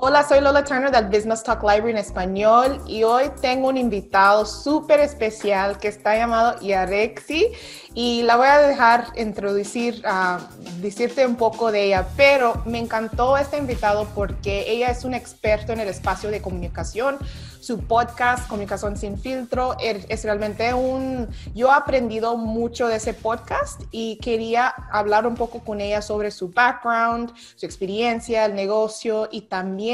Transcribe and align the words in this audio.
Hola, 0.00 0.22
soy 0.22 0.40
Lola 0.40 0.62
Turner 0.62 0.92
del 0.92 1.06
Business 1.06 1.42
Talk 1.42 1.60
Library 1.60 1.90
en 1.90 1.96
español 1.96 2.80
y 2.86 3.02
hoy 3.02 3.32
tengo 3.40 3.66
un 3.66 3.76
invitado 3.76 4.46
súper 4.46 5.00
especial 5.00 5.76
que 5.80 5.88
está 5.88 6.16
llamado 6.16 6.60
Yarexi 6.60 7.48
y 7.94 8.22
la 8.22 8.36
voy 8.36 8.46
a 8.46 8.58
dejar 8.58 9.06
introducir, 9.16 10.00
uh, 10.06 10.40
decirte 10.80 11.26
un 11.26 11.34
poco 11.34 11.72
de 11.72 11.86
ella, 11.86 12.06
pero 12.16 12.62
me 12.64 12.78
encantó 12.78 13.36
este 13.36 13.58
invitado 13.58 14.06
porque 14.14 14.70
ella 14.70 14.88
es 14.88 15.04
un 15.04 15.14
experto 15.14 15.72
en 15.72 15.80
el 15.80 15.88
espacio 15.88 16.30
de 16.30 16.40
comunicación. 16.40 17.18
Su 17.60 17.80
podcast, 17.80 18.48
Comunicación 18.48 18.96
sin 18.96 19.18
filtro, 19.18 19.76
er, 19.80 20.06
es 20.08 20.22
realmente 20.22 20.72
un... 20.74 21.28
Yo 21.56 21.68
he 21.68 21.72
aprendido 21.72 22.36
mucho 22.36 22.86
de 22.86 22.96
ese 22.96 23.14
podcast 23.14 23.82
y 23.90 24.16
quería 24.18 24.68
hablar 24.68 25.26
un 25.26 25.34
poco 25.34 25.58
con 25.58 25.80
ella 25.80 26.00
sobre 26.00 26.30
su 26.30 26.50
background, 26.50 27.32
su 27.56 27.66
experiencia, 27.66 28.44
el 28.44 28.54
negocio 28.54 29.28
y 29.32 29.42
también 29.42 29.87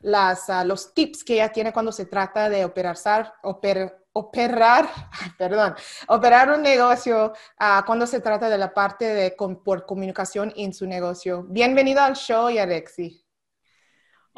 las, 0.00 0.48
uh, 0.48 0.66
los 0.66 0.94
tips 0.94 1.24
que 1.24 1.34
ella 1.34 1.52
tiene 1.52 1.72
cuando 1.72 1.92
se 1.92 2.06
trata 2.06 2.48
de 2.48 2.64
operar, 2.64 2.96
oper, 3.42 4.06
operar, 4.12 4.88
perdón, 5.38 5.74
operar 6.08 6.50
un 6.50 6.62
negocio 6.62 7.32
uh, 7.60 7.84
cuando 7.86 8.06
se 8.06 8.20
trata 8.20 8.48
de 8.48 8.58
la 8.58 8.72
parte 8.72 9.04
de 9.04 9.36
por 9.64 9.86
comunicación 9.86 10.52
en 10.56 10.72
su 10.72 10.86
negocio. 10.86 11.44
Bienvenido 11.48 12.00
al 12.00 12.14
show, 12.14 12.50
Yarexi. 12.50 13.24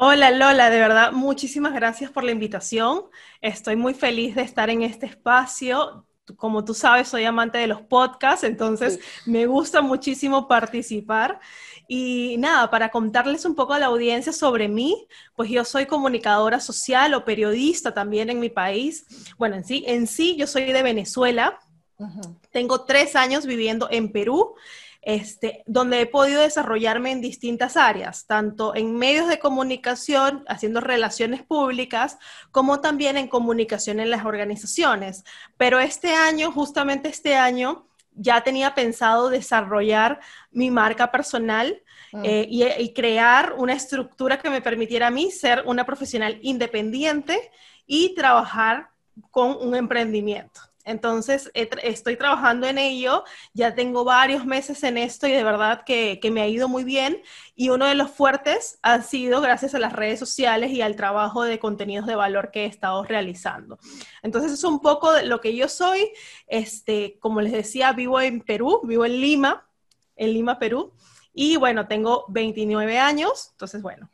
Hola 0.03 0.31
Lola, 0.31 0.71
de 0.71 0.79
verdad, 0.79 1.11
muchísimas 1.11 1.73
gracias 1.73 2.09
por 2.09 2.23
la 2.23 2.31
invitación. 2.31 3.03
Estoy 3.39 3.75
muy 3.75 3.93
feliz 3.93 4.33
de 4.33 4.41
estar 4.41 4.71
en 4.71 4.81
este 4.81 5.05
espacio. 5.05 6.07
Como 6.35 6.63
tú 6.63 6.73
sabes, 6.73 7.07
soy 7.07 7.25
amante 7.25 7.57
de 7.57 7.67
los 7.67 7.81
podcasts, 7.81 8.43
entonces 8.43 8.99
sí. 9.23 9.31
me 9.31 9.45
gusta 9.45 9.81
muchísimo 9.81 10.47
participar. 10.47 11.39
Y 11.87 12.37
nada, 12.37 12.69
para 12.69 12.89
contarles 12.89 13.43
un 13.43 13.53
poco 13.53 13.73
a 13.73 13.79
la 13.79 13.87
audiencia 13.87 14.31
sobre 14.31 14.69
mí, 14.69 15.07
pues 15.35 15.49
yo 15.49 15.65
soy 15.65 15.85
comunicadora 15.85 16.59
social 16.59 17.13
o 17.13 17.25
periodista 17.25 17.93
también 17.93 18.29
en 18.29 18.39
mi 18.39 18.49
país. 18.49 19.05
Bueno, 19.37 19.57
en 19.57 19.65
sí, 19.65 19.83
en 19.87 20.07
sí 20.07 20.35
yo 20.37 20.47
soy 20.47 20.71
de 20.71 20.83
Venezuela. 20.83 21.59
Uh 21.97 22.05
-huh. 22.05 22.35
Tengo 22.51 22.85
tres 22.85 23.15
años 23.15 23.45
viviendo 23.45 23.89
en 23.91 24.11
Perú. 24.11 24.55
Este, 25.03 25.63
donde 25.65 26.01
he 26.01 26.05
podido 26.05 26.43
desarrollarme 26.43 27.11
en 27.11 27.21
distintas 27.21 27.75
áreas, 27.75 28.27
tanto 28.27 28.75
en 28.75 28.95
medios 28.95 29.27
de 29.27 29.39
comunicación, 29.39 30.43
haciendo 30.47 30.79
relaciones 30.79 31.41
públicas, 31.41 32.19
como 32.51 32.81
también 32.81 33.17
en 33.17 33.27
comunicación 33.27 33.99
en 33.99 34.11
las 34.11 34.25
organizaciones. 34.25 35.23
Pero 35.57 35.79
este 35.79 36.13
año, 36.13 36.51
justamente 36.51 37.09
este 37.09 37.35
año, 37.35 37.87
ya 38.13 38.41
tenía 38.41 38.75
pensado 38.75 39.29
desarrollar 39.29 40.19
mi 40.51 40.69
marca 40.69 41.11
personal 41.11 41.81
mm. 42.11 42.25
eh, 42.25 42.45
y, 42.47 42.63
y, 42.63 42.93
crear 42.93 43.55
una 43.57 43.73
estructura 43.73 44.37
que 44.37 44.49
me 44.49 44.61
permitiera 44.61 45.07
a 45.07 45.11
mí 45.11 45.31
ser 45.31 45.63
una 45.65 45.85
profesional 45.85 46.37
independiente 46.41 47.51
y 47.87 48.13
trabajar 48.13 48.89
con 49.31 49.57
un 49.59 49.75
emprendimiento. 49.75 50.70
Entonces, 50.85 51.51
estoy 51.53 52.17
trabajando 52.17 52.67
en 52.67 52.77
ello, 52.77 53.23
ya 53.53 53.75
tengo 53.75 54.03
varios 54.03 54.45
meses 54.45 54.83
en 54.83 54.97
esto 54.97 55.27
y 55.27 55.31
de 55.31 55.43
verdad 55.43 55.83
que, 55.85 56.19
me 56.31 56.41
ha 56.41 56.47
ido 56.47 56.67
muy 56.67 56.83
bien. 56.83 57.21
Y 57.55 57.69
uno 57.69 57.85
de 57.85 57.95
los 57.95 58.11
fuertes 58.11 58.79
ha 58.81 59.01
sido 59.01 59.41
gracias 59.41 59.75
a 59.75 59.79
las 59.79 59.93
redes 59.93 60.19
sociales 60.19 60.71
y 60.71 60.81
al 60.81 60.95
trabajo 60.95 61.43
de 61.43 61.59
contenidos 61.59 62.07
de 62.07 62.15
valor 62.15 62.51
que 62.51 62.63
he 62.63 62.67
estado 62.67 63.03
realizando. 63.03 63.79
Entonces, 64.23 64.51
es 64.51 64.63
un 64.63 64.79
poco 64.79 65.11
de 65.13 65.25
lo 65.25 65.41
que 65.41 65.55
yo 65.55 65.67
soy. 65.67 66.11
Este, 66.47 67.17
como 67.19 67.41
les 67.41 67.51
decía, 67.51 67.93
vivo 67.93 68.19
en 68.21 68.41
Perú, 68.41 68.81
vivo 68.83 69.05
en 69.05 69.19
Lima, 69.19 69.67
en 70.15 70.33
Lima, 70.33 70.57
Perú. 70.59 70.93
Y 71.33 71.57
bueno, 71.57 71.87
tengo 71.87 72.25
29 72.29 72.99
años, 72.99 73.49
entonces 73.51 73.81
bueno, 73.81 74.09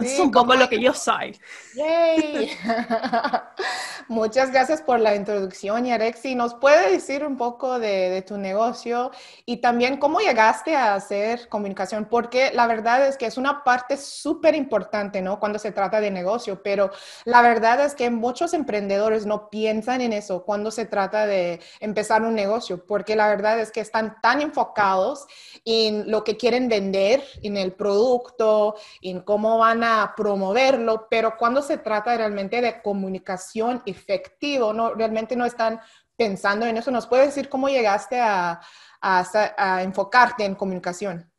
Sí, 0.00 0.30
poco 0.32 0.54
lo 0.54 0.68
que 0.68 0.80
yo 0.80 0.94
soy. 0.94 1.36
Yay. 1.74 2.50
Muchas 4.08 4.52
gracias 4.52 4.80
por 4.80 5.00
la 5.00 5.16
introducción, 5.16 5.84
Yarexi. 5.84 6.36
¿Nos 6.36 6.54
puede 6.54 6.92
decir 6.92 7.26
un 7.26 7.36
poco 7.36 7.80
de, 7.80 8.08
de, 8.08 8.22
tu 8.22 8.38
negocio 8.38 9.10
y 9.44 9.56
también 9.56 9.96
cómo 9.96 10.20
llegaste 10.20 10.76
a 10.76 10.94
hacer 10.94 11.48
comunicación? 11.48 12.04
Porque 12.04 12.52
la 12.54 12.68
verdad 12.68 13.08
es 13.08 13.16
que 13.16 13.26
es 13.26 13.36
una 13.36 13.64
parte 13.64 13.96
súper 13.96 14.54
importante, 14.54 15.20
¿no? 15.20 15.40
Cuando 15.40 15.58
se 15.58 15.72
trata 15.72 16.00
de 16.00 16.12
negocio, 16.12 16.62
pero 16.62 16.92
la 17.24 17.42
verdad 17.42 17.84
es 17.84 17.96
que 17.96 18.08
muchos 18.08 18.54
emprendedores 18.54 19.26
no 19.26 19.50
piensan 19.50 20.00
en 20.00 20.12
eso 20.12 20.44
cuando 20.44 20.70
se 20.70 20.86
trata 20.86 21.26
de 21.26 21.60
empezar 21.80 22.22
un 22.22 22.36
negocio, 22.36 22.86
porque 22.86 23.16
la 23.16 23.28
verdad 23.28 23.58
es 23.58 23.72
que 23.72 23.80
están 23.80 24.20
tan 24.22 24.42
enfocados 24.42 25.26
en 25.64 26.08
lo 26.08 26.22
que 26.22 26.36
quieren 26.36 26.68
vender, 26.68 27.24
en 27.42 27.56
el 27.56 27.72
producto, 27.72 28.76
en 29.02 29.20
cómo 29.22 29.58
van 29.58 29.82
a 29.82 29.87
promoverlo, 30.16 31.06
pero 31.10 31.36
cuando 31.36 31.62
se 31.62 31.78
trata 31.78 32.16
realmente 32.16 32.60
de 32.60 32.82
comunicación 32.82 33.82
efectivo, 33.86 34.72
no, 34.72 34.94
realmente 34.94 35.36
no 35.36 35.44
están 35.44 35.80
pensando 36.16 36.66
en 36.66 36.76
eso. 36.76 36.90
¿Nos 36.90 37.06
puedes 37.06 37.26
decir 37.26 37.48
cómo 37.48 37.68
llegaste 37.68 38.20
a 38.20 38.60
enfocarte 39.82 40.44
en 40.44 40.54
comunicación? 40.54 41.30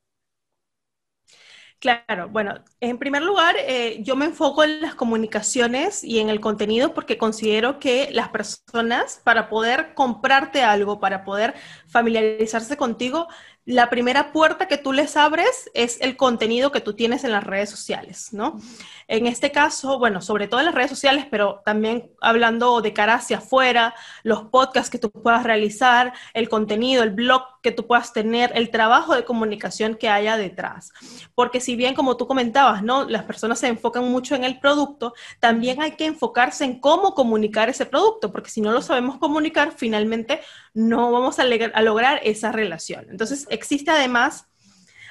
Claro, 1.79 2.27
bueno, 2.27 2.55
en 2.81 2.97
primer 2.97 3.21
lugar, 3.21 3.55
eh, 3.57 3.99
yo 4.03 4.17
me 4.17 4.25
enfoco 4.25 4.65
en 4.65 4.81
las 4.81 4.95
comunicaciones 4.95 6.03
y 6.03 6.19
en 6.19 6.29
el 6.29 6.41
contenido 6.41 6.93
porque 6.93 7.17
considero 7.17 7.79
que 7.79 8.09
las 8.11 8.27
personas, 8.29 9.21
para 9.23 9.47
poder 9.47 9.93
comprarte 9.93 10.61
algo, 10.61 10.99
para 10.99 11.23
poder 11.23 11.53
familiarizarse 11.87 12.75
contigo, 12.75 13.29
la 13.69 13.91
primera 13.91 14.31
puerta 14.31 14.67
que 14.67 14.79
tú 14.79 14.93
les 14.93 15.15
abres 15.15 15.69
es 15.75 16.01
el 16.01 16.17
contenido 16.17 16.71
que 16.71 16.81
tú 16.81 16.95
tienes 16.95 17.23
en 17.23 17.31
las 17.31 17.43
redes 17.43 17.69
sociales, 17.69 18.29
¿no? 18.33 18.57
En 19.07 19.27
este 19.27 19.51
caso, 19.51 19.99
bueno, 19.99 20.21
sobre 20.21 20.47
todo 20.47 20.59
en 20.59 20.65
las 20.65 20.73
redes 20.73 20.89
sociales, 20.89 21.27
pero 21.29 21.61
también 21.63 22.09
hablando 22.19 22.81
de 22.81 22.93
cara 22.93 23.13
hacia 23.13 23.37
afuera, 23.37 23.93
los 24.23 24.45
podcasts 24.45 24.89
que 24.89 24.97
tú 24.97 25.11
puedas 25.11 25.43
realizar, 25.43 26.13
el 26.33 26.49
contenido, 26.49 27.03
el 27.03 27.11
blog 27.11 27.43
que 27.61 27.71
tú 27.71 27.85
puedas 27.85 28.11
tener, 28.11 28.51
el 28.55 28.71
trabajo 28.71 29.13
de 29.13 29.23
comunicación 29.23 29.93
que 29.93 30.09
haya 30.09 30.35
detrás. 30.35 30.91
Porque 31.35 31.61
si 31.61 31.75
bien, 31.75 31.93
como 31.93 32.17
tú 32.17 32.25
comentabas, 32.25 32.81
¿no? 32.81 33.07
Las 33.07 33.23
personas 33.25 33.59
se 33.59 33.67
enfocan 33.67 34.09
mucho 34.09 34.33
en 34.33 34.45
el 34.45 34.59
producto, 34.59 35.13
también 35.39 35.79
hay 35.79 35.91
que 35.91 36.07
enfocarse 36.07 36.65
en 36.65 36.79
cómo 36.79 37.13
comunicar 37.13 37.69
ese 37.69 37.85
producto, 37.85 38.31
porque 38.31 38.49
si 38.49 38.61
no 38.61 38.71
lo 38.71 38.81
sabemos 38.81 39.19
comunicar, 39.19 39.73
finalmente 39.77 40.41
no 40.73 41.11
vamos 41.11 41.39
a, 41.39 41.43
a 41.43 41.81
lograr 41.81 42.19
esa 42.23 42.51
relación. 42.51 43.07
Entonces, 43.09 43.47
existe 43.49 43.91
además, 43.91 44.47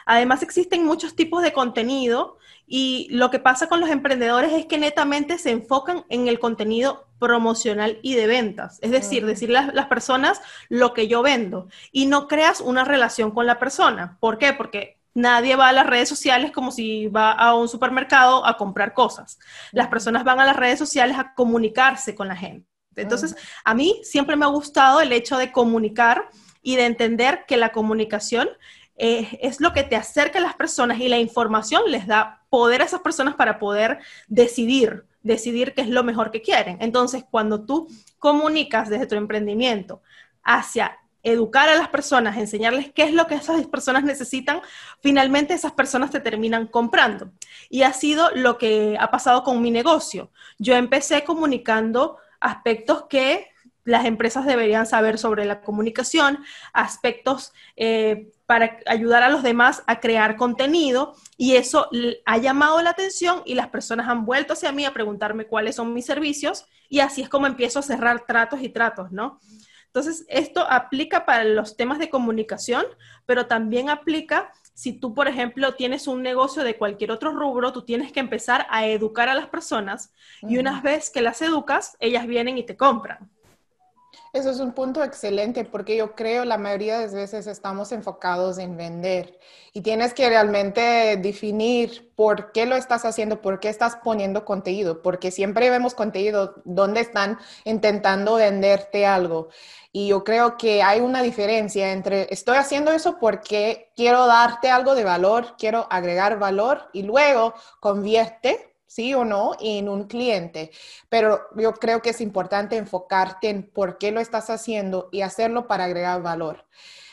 además 0.07 0.43
existen 0.43 0.85
muchos 0.85 1.15
tipos 1.17 1.43
de 1.43 1.53
contenido 1.53 2.39
y 2.67 3.09
lo 3.11 3.31
que 3.31 3.39
pasa 3.39 3.67
con 3.67 3.81
los 3.81 3.89
emprendedores 3.89 4.53
es 4.53 4.67
que 4.67 4.77
netamente 4.77 5.39
se 5.39 5.51
enfocan 5.51 6.05
en 6.11 6.29
el 6.29 6.39
contenido 6.39 7.09
promocional 7.19 7.99
y 8.03 8.15
de 8.15 8.27
ventas. 8.27 8.79
Es 8.83 8.91
decir, 8.91 9.25
decirle 9.25 9.59
a 9.59 9.73
las 9.73 9.87
personas 9.87 10.41
lo 10.69 10.93
que 10.93 11.09
yo 11.09 11.23
vendo 11.23 11.69
y 11.93 12.07
no 12.07 12.29
creas 12.29 12.61
una 12.61 12.85
relación 12.85 13.31
con 13.31 13.47
la 13.47 13.59
persona. 13.59 14.19
¿Por 14.21 14.37
qué? 14.39 14.53
Porque 14.53 14.99
nadie 15.15 15.57
va 15.57 15.69
a 15.69 15.73
las 15.73 15.87
redes 15.87 16.09
sociales 16.09 16.53
como 16.53 16.71
si 16.71 17.09
va 17.09 17.33
a 17.33 17.55
un 17.55 17.69
supermercado 17.69 18.47
a 18.47 18.57
comprar 18.59 18.93
cosas. 18.93 19.39
Las 19.73 19.89
personas 19.89 20.25
van 20.25 20.39
a 20.39 20.47
las 20.47 20.57
redes 20.57 20.79
sociales 20.79 21.19
a 21.19 21.35
comunicarse 21.35 22.15
con 22.15 22.29
la 22.29 22.37
gente. 22.37 22.68
Entonces, 23.03 23.37
a 23.65 23.75
mí 23.75 24.01
siempre 24.03 24.37
me 24.37 24.45
ha 24.45 24.49
gustado 24.49 25.01
el 25.01 25.13
hecho 25.13 25.37
de 25.37 25.53
comunicar 25.53 26.29
y 26.63 26.77
de 26.77 26.87
entender 26.87 27.45
que 27.47 27.57
la 27.57 27.71
comunicación 27.71 28.49
eh, 28.97 29.39
es 29.43 29.61
lo 29.61 29.73
que 29.73 29.85
te 29.85 29.97
acerca 29.97 30.39
a 30.39 30.43
las 30.43 30.55
personas 30.55 30.99
y 30.99 31.09
la 31.09 31.19
información 31.19 31.83
les 31.87 32.07
da 32.07 32.43
poder 32.51 32.83
a 32.83 32.85
esas 32.85 33.01
personas 33.01 33.37
para 33.37 33.59
poder 33.59 34.01
decidir, 34.27 35.05
decidir 35.23 35.73
qué 35.75 35.83
es 35.83 35.89
lo 35.89 36.03
mejor 36.03 36.33
que 36.33 36.43
quieren. 36.43 36.79
Entonces, 36.81 37.25
cuando 37.31 37.65
tú 37.65 37.89
comunicas 38.19 38.89
desde 38.89 39.07
tu 39.07 39.15
emprendimiento 39.15 40.03
hacia 40.43 40.99
educar 41.23 41.69
a 41.69 41.77
las 41.77 41.89
personas, 41.89 42.37
enseñarles 42.37 42.93
qué 42.93 43.05
es 43.05 43.13
lo 43.13 43.27
que 43.27 43.35
esas 43.37 43.65
personas 43.67 44.05
necesitan, 44.05 44.63
finalmente 45.01 45.55
esas 45.55 45.73
personas 45.73 46.11
te 46.11 46.21
terminan 46.21 46.67
comprando. 46.67 47.31
Y 47.69 47.83
ha 47.83 47.93
sido 47.93 48.31
lo 48.35 48.59
que 48.59 48.97
ha 48.99 49.11
pasado 49.11 49.43
con 49.45 49.61
mi 49.63 49.71
negocio. 49.71 50.31
Yo 50.59 50.75
empecé 50.75 51.25
comunicando 51.25 52.17
aspectos 52.41 53.05
que 53.09 53.49
las 53.85 54.05
empresas 54.05 54.45
deberían 54.45 54.87
saber 54.87 55.19
sobre 55.19 55.47
la 55.47 55.63
comunicación, 55.63 56.45
aspectos 56.73 57.53
eh, 57.77 58.31
para 58.45 58.79
ayudar 58.87 59.23
a 59.23 59.31
los 59.31 59.43
demás 59.43 59.83
a 59.87 59.99
crear 59.99 60.37
contenido 60.37 61.17
y 61.37 61.57
eso 61.57 61.89
ha 62.27 62.37
llamado 62.37 62.83
la 62.83 62.91
atención 62.91 63.43
y 63.47 63.55
las 63.55 63.69
personas 63.69 64.09
han 64.09 64.27
vuelto 64.27 64.53
hacia 64.53 64.73
mí 64.73 64.85
a 64.85 64.93
preguntarme 64.93 65.47
cuáles 65.47 65.77
son 65.77 65.95
mis 65.95 66.05
servicios 66.05 66.67
y 66.89 67.01
así 67.01 67.23
es 67.23 67.29
como 67.29 67.47
empiezo 67.47 67.79
a 67.79 67.83
cerrar 67.83 68.27
tratos 68.27 68.61
y 68.63 68.69
tratos, 68.69 69.11
¿no? 69.11 69.41
Entonces, 69.87 70.27
esto 70.29 70.67
aplica 70.69 71.25
para 71.25 71.45
los 71.45 71.77
temas 71.77 71.99
de 71.99 72.11
comunicación, 72.11 72.85
pero 73.25 73.47
también 73.47 73.89
aplica 73.89 74.53
si 74.79 74.93
tú, 74.93 75.13
por 75.13 75.27
ejemplo, 75.27 75.75
tienes 75.75 76.07
un 76.07 76.23
negocio 76.23 76.63
de 76.63 76.77
cualquier 76.77 77.11
otro 77.11 77.33
rubro, 77.33 77.73
tú 77.73 77.83
tienes 77.83 78.13
que 78.13 78.21
empezar 78.21 78.65
a 78.71 78.87
educar 78.87 79.29
a 79.29 79.35
las 79.35 79.49
personas 79.49 80.15
y 80.41 80.59
una 80.59 80.81
vez 80.81 81.11
que 81.11 81.21
las 81.21 81.43
educas, 81.43 81.97
ellas 81.99 82.29
vienen 82.29 82.59
y 82.59 82.63
te 82.63 82.77
compran. 82.77 83.29
Eso 84.33 84.51
es 84.51 84.61
un 84.61 84.73
punto 84.73 85.03
excelente 85.03 85.65
porque 85.65 85.97
yo 85.97 86.15
creo 86.15 86.45
la 86.45 86.59
mayoría 86.59 86.99
de 86.99 87.05
las 87.05 87.15
veces 87.15 87.47
estamos 87.47 87.93
enfocados 87.93 88.59
en 88.59 88.77
vender 88.77 89.39
y 89.73 89.81
tienes 89.81 90.13
que 90.13 90.29
realmente 90.29 91.17
definir 91.17 92.13
por 92.15 92.53
qué 92.53 92.67
lo 92.67 92.77
estás 92.77 93.07
haciendo, 93.07 93.41
por 93.41 93.59
qué 93.59 93.71
estás 93.71 93.97
poniendo 93.97 94.45
contenido, 94.45 95.01
porque 95.01 95.31
siempre 95.31 95.71
vemos 95.71 95.95
contenido 95.95 96.55
donde 96.65 97.01
están 97.01 97.39
intentando 97.65 98.35
venderte 98.35 99.07
algo. 99.07 99.49
Y 99.93 100.09
yo 100.09 100.25
creo 100.25 100.59
que 100.59 100.83
hay 100.83 101.01
una 101.01 101.23
diferencia 101.23 101.93
entre 101.93 102.27
estoy 102.33 102.59
haciendo 102.59 102.93
eso 102.93 103.19
porque 103.19 103.93
quiero 103.97 104.27
darte 104.27 104.71
algo 104.71 104.95
de 104.95 105.05
valor, 105.05 105.57
quiero 105.57 105.87
agregar 105.91 106.39
valor 106.39 106.91
y 106.93 107.03
luego 107.03 107.55
convierte 107.81 108.75
sí 108.89 109.15
o 109.15 109.25
no, 109.25 109.53
en 109.61 109.89
un 109.89 110.09
cliente. 110.09 110.73
Pero 111.09 111.43
yo 111.57 111.75
creo 111.75 112.03
que 112.03 112.11
es 112.11 112.21
importante 112.21 112.77
enfocarte 112.77 113.49
en 113.49 113.71
por 113.71 113.99
qué 113.99 114.11
lo 114.11 114.19
estás 114.21 114.51
haciendo 114.51 115.09
y 115.13 115.21
hacerlo 115.21 115.69
para 115.69 115.85
agregar 115.85 116.21
valor. 116.23 116.67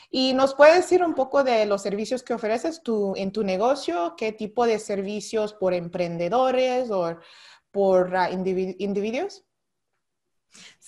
¿Y 0.10 0.34
nos 0.34 0.56
puedes 0.56 0.78
decir 0.78 1.04
un 1.04 1.14
poco 1.14 1.44
de 1.44 1.66
los 1.66 1.82
servicios 1.82 2.24
que 2.24 2.34
ofreces 2.34 2.82
tú 2.82 3.14
en 3.18 3.32
tu 3.32 3.44
negocio? 3.44 4.16
¿Qué 4.18 4.32
tipo 4.32 4.66
de 4.66 4.80
servicios 4.80 5.54
por 5.54 5.74
emprendedores 5.74 6.90
o 6.90 7.18
por 7.70 8.16
ah, 8.16 8.32
individuos? 8.32 9.44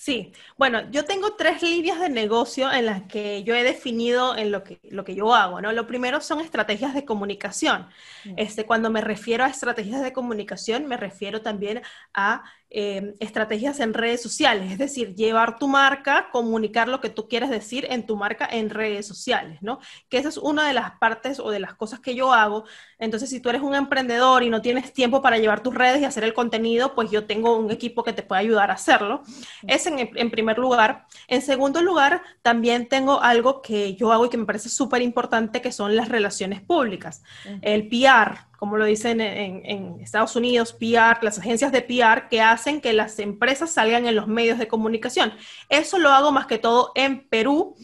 Sí, 0.00 0.32
bueno, 0.56 0.88
yo 0.92 1.04
tengo 1.04 1.34
tres 1.34 1.60
líneas 1.60 1.98
de 1.98 2.08
negocio 2.08 2.70
en 2.72 2.86
las 2.86 3.02
que 3.08 3.42
yo 3.42 3.56
he 3.56 3.64
definido 3.64 4.36
en 4.36 4.52
lo 4.52 4.62
que, 4.62 4.78
lo 4.84 5.02
que 5.02 5.16
yo 5.16 5.34
hago, 5.34 5.60
¿no? 5.60 5.72
Lo 5.72 5.88
primero 5.88 6.20
son 6.20 6.38
estrategias 6.38 6.94
de 6.94 7.04
comunicación. 7.04 7.88
Mm. 8.24 8.34
Este, 8.36 8.64
cuando 8.64 8.90
me 8.90 9.00
refiero 9.00 9.42
a 9.42 9.48
estrategias 9.48 10.00
de 10.00 10.12
comunicación, 10.12 10.86
me 10.86 10.96
refiero 10.96 11.42
también 11.42 11.82
a 12.14 12.44
Em, 12.70 13.14
estrategias 13.18 13.80
en 13.80 13.94
redes 13.94 14.20
sociales, 14.20 14.70
es 14.70 14.76
decir, 14.76 15.14
llevar 15.14 15.58
tu 15.58 15.68
marca, 15.68 16.28
comunicar 16.30 16.86
lo 16.86 17.00
que 17.00 17.08
tú 17.08 17.26
quieres 17.26 17.48
decir 17.48 17.86
en 17.88 18.04
tu 18.04 18.14
marca 18.14 18.46
en 18.50 18.68
redes 18.68 19.06
sociales, 19.06 19.62
¿no? 19.62 19.78
Que 20.10 20.18
esa 20.18 20.28
es 20.28 20.36
una 20.36 20.68
de 20.68 20.74
las 20.74 20.90
partes 20.98 21.40
o 21.40 21.50
de 21.50 21.60
las 21.60 21.74
cosas 21.74 22.00
que 22.00 22.14
yo 22.14 22.30
hago. 22.30 22.64
Entonces, 22.98 23.30
si 23.30 23.40
tú 23.40 23.48
eres 23.48 23.62
un 23.62 23.74
emprendedor 23.74 24.42
y 24.42 24.50
no 24.50 24.60
tienes 24.60 24.92
tiempo 24.92 25.22
para 25.22 25.38
llevar 25.38 25.62
tus 25.62 25.74
redes 25.74 26.02
y 26.02 26.04
hacer 26.04 26.24
el 26.24 26.34
contenido, 26.34 26.94
pues 26.94 27.10
yo 27.10 27.24
tengo 27.24 27.56
un 27.56 27.70
equipo 27.70 28.04
que 28.04 28.12
te 28.12 28.22
puede 28.22 28.42
ayudar 28.42 28.70
a 28.70 28.74
hacerlo. 28.74 29.22
Es 29.66 29.86
en, 29.88 30.10
en 30.14 30.30
primer 30.30 30.58
lugar. 30.58 31.06
En 31.26 31.42
segundo 31.42 31.82
lugar, 31.82 32.22
también 32.42 32.88
tengo 32.88 33.20
algo 33.20 33.62
que 33.62 33.94
yo 33.94 34.12
hago 34.12 34.26
y 34.26 34.28
que 34.30 34.36
me 34.36 34.46
parece 34.46 34.68
súper 34.68 35.02
importante, 35.02 35.60
que 35.60 35.72
son 35.72 35.96
las 35.96 36.08
relaciones 36.08 36.60
públicas. 36.60 37.22
El 37.62 37.88
PR, 37.88 38.48
como 38.58 38.76
lo 38.76 38.84
dicen 38.84 39.20
en, 39.20 40.00
Estados 40.00 40.34
Unidos, 40.36 40.72
PR, 40.72 41.22
las 41.22 41.38
agencias 41.38 41.70
de 41.70 41.82
PR 41.82 42.28
que 42.28 42.40
hacen 42.40 42.80
que 42.80 42.92
las 42.92 43.18
empresas 43.18 43.70
salgan 43.70 44.06
en 44.06 44.16
los 44.16 44.26
medios 44.26 44.58
de 44.58 44.68
comunicación. 44.68 45.32
Eso 45.68 45.98
lo 45.98 46.10
hago 46.10 46.32
más 46.32 46.46
que 46.46 46.58
todo 46.58 46.92
en 46.94 47.28
Perú 47.28 47.76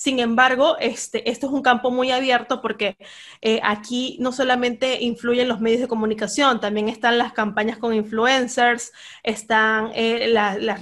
sin 0.00 0.18
embargo, 0.18 0.78
este, 0.80 1.28
esto 1.28 1.46
es 1.46 1.52
un 1.52 1.60
campo 1.60 1.90
muy 1.90 2.10
abierto 2.10 2.62
porque 2.62 2.96
eh, 3.42 3.60
aquí 3.62 4.16
no 4.18 4.32
solamente 4.32 5.02
influyen 5.02 5.46
los 5.46 5.60
medios 5.60 5.82
de 5.82 5.88
comunicación, 5.88 6.58
también 6.58 6.88
están 6.88 7.18
las 7.18 7.34
campañas 7.34 7.76
con 7.76 7.92
influencers, 7.92 8.92
están 9.22 9.90
eh, 9.94 10.34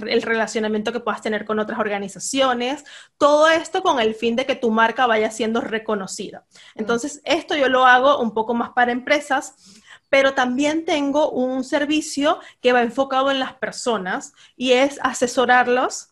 el 0.07 0.21
relacionamiento 0.21 0.93
que 0.93 1.01
puedas 1.01 1.21
tener 1.21 1.43
con 1.43 1.59
otras 1.59 1.79
organizaciones, 1.79 2.85
todo 3.17 3.49
esto 3.49 3.83
con 3.83 3.99
el 3.99 4.15
fin 4.15 4.37
de 4.37 4.45
que 4.45 4.55
tu 4.55 4.71
marca 4.71 5.05
vaya 5.05 5.31
siendo 5.31 5.59
reconocida. 5.59 6.45
Entonces, 6.75 7.21
esto 7.25 7.57
yo 7.57 7.67
lo 7.67 7.85
hago 7.85 8.21
un 8.21 8.33
poco 8.33 8.53
más 8.53 8.69
para 8.69 8.93
empresas 8.93 9.55
pero 10.07 10.33
también 10.33 10.85
tengo 10.85 11.29
un 11.29 11.63
servicio 11.63 12.39
que 12.61 12.71
va 12.71 12.81
enfocado 12.81 13.29
en 13.29 13.37
las 13.37 13.53
personas 13.53 14.33
y 14.55 14.71
es 14.71 14.97
asesorarlos 15.03 16.09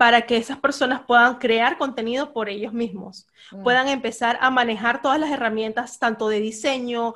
para 0.00 0.22
que 0.22 0.38
esas 0.38 0.58
personas 0.58 1.02
puedan 1.02 1.34
crear 1.34 1.76
contenido 1.76 2.32
por 2.32 2.48
ellos 2.48 2.72
mismos, 2.72 3.26
mm. 3.52 3.62
puedan 3.62 3.86
empezar 3.86 4.38
a 4.40 4.48
manejar 4.48 5.02
todas 5.02 5.20
las 5.20 5.30
herramientas, 5.30 5.98
tanto 5.98 6.30
de 6.30 6.40
diseño, 6.40 7.12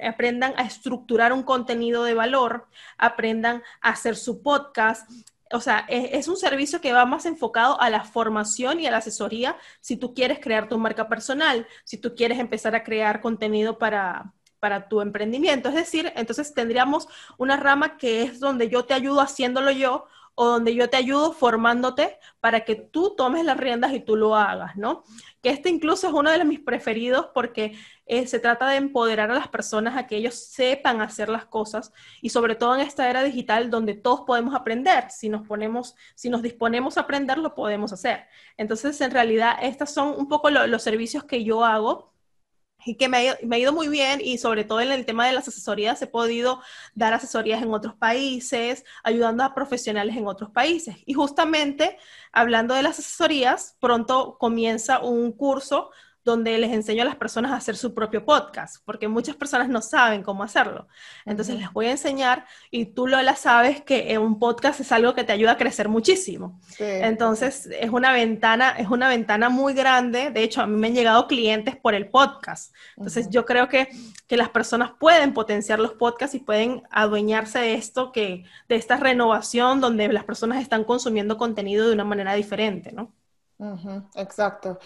aprendan 0.00 0.54
a 0.56 0.62
estructurar 0.62 1.32
un 1.32 1.42
contenido 1.42 2.04
de 2.04 2.14
valor, 2.14 2.68
aprendan 2.96 3.64
a 3.80 3.88
hacer 3.88 4.14
su 4.14 4.40
podcast. 4.40 5.10
O 5.50 5.60
sea, 5.60 5.84
es, 5.88 6.10
es, 6.12 6.28
un 6.28 6.36
servicio 6.36 6.80
que 6.80 6.92
va 6.92 7.06
más 7.06 7.26
enfocado 7.26 7.80
a 7.80 7.90
la 7.90 8.04
formación 8.04 8.78
y 8.78 8.86
a 8.86 8.92
la 8.92 8.98
asesoría 8.98 9.56
si 9.80 9.96
tú 9.96 10.14
quieres 10.14 10.38
crear 10.38 10.68
tu 10.68 10.78
marca 10.78 11.08
personal, 11.08 11.66
si 11.82 11.98
tú 11.98 12.14
quieres 12.14 12.38
empezar 12.38 12.76
a 12.76 12.84
crear 12.84 13.20
contenido 13.20 13.78
para, 13.78 14.32
para 14.60 14.88
tu 14.88 15.00
emprendimiento. 15.00 15.70
Es 15.70 15.74
decir, 15.74 16.12
entonces 16.14 16.54
tendríamos 16.54 17.08
una 17.36 17.56
rama 17.56 17.96
que 17.96 18.22
es 18.22 18.38
donde 18.38 18.68
yo 18.68 18.84
te 18.84 18.94
ayudo 18.94 19.20
haciéndolo 19.20 19.72
yo 19.72 20.06
o 20.34 20.46
donde 20.46 20.74
yo 20.74 20.90
te 20.90 20.96
ayudo 20.96 21.32
formándote 21.32 22.18
para 22.40 22.64
que 22.64 22.74
tú 22.74 23.14
tomes 23.16 23.44
las 23.44 23.56
riendas 23.56 23.92
y 23.92 24.00
tú 24.00 24.16
lo 24.16 24.34
hagas, 24.34 24.76
¿no? 24.76 25.04
Que 25.42 25.50
este 25.50 25.68
incluso 25.68 26.08
es 26.08 26.12
uno 26.12 26.30
de 26.30 26.44
mis 26.44 26.60
preferidos 26.60 27.28
porque 27.34 27.76
eh, 28.06 28.26
se 28.26 28.38
trata 28.38 28.68
de 28.68 28.76
empoderar 28.76 29.30
a 29.30 29.34
las 29.34 29.48
personas 29.48 29.96
a 29.96 30.06
que 30.06 30.16
ellos 30.16 30.34
sepan 30.34 31.00
hacer 31.00 31.28
las 31.28 31.46
cosas 31.46 31.92
y 32.20 32.30
sobre 32.30 32.54
todo 32.54 32.74
en 32.74 32.80
esta 32.80 33.08
era 33.08 33.22
digital 33.22 33.70
donde 33.70 33.94
todos 33.94 34.22
podemos 34.22 34.54
aprender. 34.54 35.10
Si 35.10 35.28
nos 35.28 35.46
ponemos, 35.46 35.94
si 36.14 36.30
nos 36.30 36.42
disponemos 36.42 36.96
a 36.96 37.02
aprender, 37.02 37.38
lo 37.38 37.54
podemos 37.54 37.92
hacer. 37.92 38.26
Entonces, 38.56 39.00
en 39.00 39.10
realidad, 39.10 39.56
estos 39.62 39.90
son 39.90 40.14
un 40.18 40.28
poco 40.28 40.50
los 40.50 40.82
servicios 40.82 41.24
que 41.24 41.44
yo 41.44 41.64
hago 41.64 42.13
y 42.84 42.96
que 42.96 43.08
me 43.08 43.30
ha, 43.30 43.58
ido, 43.58 43.72
muy 43.72 43.88
bien 43.88 44.20
y 44.22 44.38
sobre 44.38 44.64
todo 44.64 44.80
en 44.80 44.92
el 44.92 45.06
tema 45.06 45.26
de 45.26 45.32
las 45.32 45.48
asesorías 45.48 46.00
he 46.02 46.06
podido 46.06 46.60
dar 46.94 47.14
asesorías 47.14 47.62
en 47.62 47.72
otros 47.72 47.94
países, 47.94 48.84
ayudando 49.02 49.44
a 49.44 49.54
profesionales 49.54 50.16
en 50.16 50.26
otros 50.26 50.50
países. 50.50 50.96
Y 51.06 51.14
justamente 51.14 51.98
hablando 52.32 52.74
de 52.74 52.82
las 52.82 52.98
asesorías, 52.98 53.76
pronto 53.80 54.36
comienza 54.38 55.00
un 55.00 55.32
curso 55.32 55.90
donde 56.24 56.56
les 56.58 56.72
enseño 56.72 57.02
a 57.02 57.04
las 57.04 57.16
personas 57.16 57.52
a 57.52 57.56
hacer 57.56 57.76
su 57.76 57.94
propio 57.94 58.24
podcast, 58.24 58.76
porque 58.84 59.08
muchas 59.08 59.36
personas 59.36 59.68
no 59.68 59.82
saben 59.82 60.22
cómo 60.22 60.42
hacerlo. 60.42 60.88
Entonces 61.26 61.56
les 61.56 61.72
voy 61.72 61.86
a 61.86 61.90
enseñar 61.92 62.46
y 62.70 62.86
tú, 62.86 63.06
Lola, 63.06 63.36
sabes 63.36 63.82
que 63.82 64.16
un 64.18 64.38
podcast 64.38 64.80
es 64.80 64.90
algo 64.90 65.14
que 65.14 65.24
te 65.24 65.32
ayuda 65.32 65.52
a 65.52 65.56
crecer 65.56 65.88
muchísimo. 65.88 66.60
Entonces 66.78 67.68
es 67.78 67.90
una 67.90 68.12
ventana, 68.12 68.70
es 68.70 68.88
una 68.88 69.08
ventana 69.08 69.50
muy 69.50 69.74
grande. 69.74 70.30
De 70.30 70.42
hecho, 70.42 70.62
a 70.62 70.66
mí 70.66 70.76
me 70.76 70.86
han 70.86 70.94
llegado 70.94 71.26
clientes 71.26 71.76
por 71.76 71.94
el 71.94 72.08
podcast. 72.08 72.74
Entonces 72.96 73.28
yo 73.28 73.44
creo 73.44 73.68
que, 73.68 73.88
que 74.26 74.36
las 74.36 74.48
personas 74.48 74.92
pueden 74.98 75.34
potenciar 75.34 75.78
los 75.78 75.92
podcasts 75.92 76.34
y 76.34 76.40
pueden 76.40 76.82
adueñarse 76.90 77.58
de 77.58 77.74
esto, 77.74 78.12
que, 78.12 78.44
de 78.68 78.76
esta 78.76 78.96
renovación 78.96 79.80
donde 79.80 80.08
las 80.12 80.24
personas 80.24 80.62
están 80.62 80.84
consumiendo 80.84 81.36
contenido 81.36 81.86
de 81.86 81.94
una 81.94 82.04
manera 82.04 82.34
diferente, 82.34 82.92
¿no? 82.92 83.12
Exacto. 84.16 84.78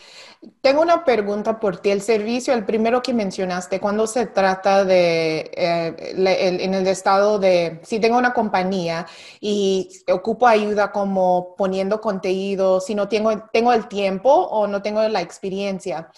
Tengo 0.61 0.82
una 0.82 1.05
pregunta 1.05 1.59
por 1.59 1.79
ti. 1.79 1.91
El 1.91 2.03
servicio, 2.03 2.53
el 2.53 2.65
primero 2.65 3.03
que 3.03 3.15
mencionaste, 3.15 3.81
cuando 3.81 4.06
se 4.06 4.26
trata 4.26 4.85
de, 4.85 5.50
eh, 5.55 5.94
en 6.61 6.75
el 6.75 6.87
estado 6.87 7.38
de, 7.38 7.81
si 7.82 7.99
tengo 7.99 8.19
una 8.19 8.32
compañía 8.35 9.06
y 9.41 9.89
ocupo 10.13 10.46
ayuda 10.46 10.93
como 10.93 11.55
poniendo 11.56 12.01
contenido, 12.01 12.81
si 12.81 12.94
no 12.94 13.08
tengo, 13.08 13.31
tengo 13.53 13.72
el 13.72 13.89
tiempo 13.89 14.31
o 14.31 14.67
no 14.67 14.82
tengo 14.82 15.03
la 15.08 15.22
experiencia, 15.22 16.10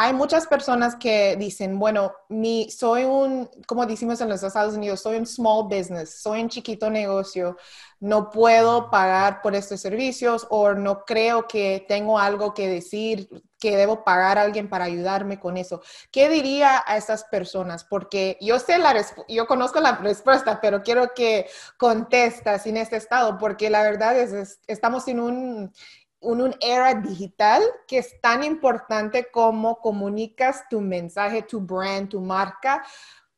hay 0.00 0.12
muchas 0.12 0.46
personas 0.46 0.94
que 0.94 1.34
dicen, 1.36 1.76
bueno, 1.76 2.12
mi, 2.28 2.70
soy 2.70 3.02
un, 3.02 3.50
como 3.66 3.84
decimos 3.84 4.20
en 4.20 4.28
los 4.28 4.44
Estados 4.44 4.74
Unidos, 4.74 5.00
soy 5.00 5.16
un 5.16 5.26
small 5.26 5.64
business, 5.64 6.22
soy 6.22 6.40
un 6.40 6.48
chiquito 6.48 6.88
negocio, 6.88 7.56
no 7.98 8.30
puedo 8.30 8.90
pagar 8.90 9.42
por 9.42 9.56
estos 9.56 9.80
servicios 9.80 10.46
o 10.50 10.72
no 10.74 11.04
creo 11.04 11.48
que 11.48 11.84
tengo 11.88 12.20
algo 12.20 12.54
que 12.54 12.68
decir, 12.68 13.28
que 13.58 13.76
debo 13.76 14.04
pagar 14.04 14.38
a 14.38 14.42
alguien 14.42 14.68
para 14.68 14.84
ayudarme 14.84 15.40
con 15.40 15.56
eso. 15.56 15.82
¿Qué 16.12 16.28
diría 16.28 16.80
a 16.86 16.96
esas 16.96 17.24
personas? 17.24 17.82
Porque 17.82 18.38
yo 18.40 18.60
sé 18.60 18.78
la 18.78 18.94
yo 19.28 19.48
conozco 19.48 19.80
la 19.80 19.96
respuesta, 19.96 20.60
pero 20.60 20.84
quiero 20.84 21.12
que 21.12 21.48
contestas 21.76 22.68
en 22.68 22.76
este 22.76 22.94
estado, 22.94 23.36
porque 23.36 23.68
la 23.68 23.82
verdad 23.82 24.16
es 24.16 24.60
estamos 24.68 25.08
en 25.08 25.18
un 25.18 25.72
una 26.20 26.54
era 26.60 26.94
digital 26.94 27.62
que 27.86 27.98
es 27.98 28.20
tan 28.20 28.42
importante 28.42 29.30
como 29.30 29.78
comunicas 29.78 30.68
tu 30.68 30.80
mensaje, 30.80 31.42
tu 31.42 31.60
brand, 31.60 32.08
tu 32.08 32.20
marca. 32.20 32.84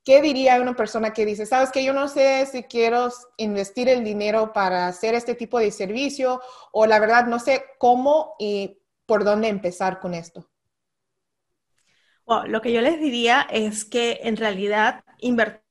¿Qué 0.05 0.23
diría 0.23 0.61
una 0.61 0.75
persona 0.75 1.13
que 1.13 1.27
dice, 1.27 1.45
sabes 1.45 1.71
que 1.71 1.85
yo 1.85 1.93
no 1.93 2.09
sé 2.09 2.47
si 2.47 2.63
quiero 2.65 3.11
investir 3.37 3.89
el 3.89 4.03
dinero 4.03 4.53
para 4.53 4.87
hacer 4.87 5.15
este 5.15 5.35
tipo 5.35 5.59
de 5.59 5.71
servicio 5.71 6.41
o 6.73 6.87
la 6.87 6.99
verdad 6.99 7.27
no 7.27 7.39
sé 7.39 7.65
cómo 7.79 8.35
y 8.39 8.79
por 9.07 9.25
dónde 9.25 9.49
empezar 9.49 10.01
con 10.01 10.15
esto? 10.15 10.47
lo 12.47 12.61
que 12.61 12.73
yo 12.73 12.81
les 12.81 13.01
diría 13.01 13.45
es 13.51 13.85
que 13.85 14.21
en 14.23 14.37
realidad 14.37 15.05
invertir 15.19 15.65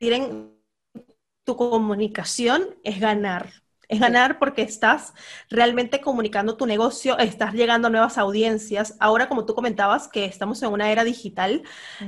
en 0.00 0.54
tu 1.42 1.56
comunicación 1.56 2.76
es 2.84 3.00
ganar. 3.00 3.63
Es 3.88 4.00
ganar 4.00 4.38
porque 4.38 4.62
estás 4.62 5.14
realmente 5.50 6.00
comunicando 6.00 6.56
tu 6.56 6.66
negocio, 6.66 7.18
estás 7.18 7.54
llegando 7.54 7.88
a 7.88 7.90
nuevas 7.90 8.18
audiencias. 8.18 8.96
Ahora, 9.00 9.28
como 9.28 9.44
tú 9.44 9.54
comentabas, 9.54 10.08
que 10.08 10.24
estamos 10.24 10.62
en 10.62 10.72
una 10.72 10.90
era 10.90 11.04
digital, 11.04 11.62